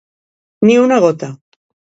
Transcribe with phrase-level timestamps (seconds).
[0.69, 1.33] Ni una gota.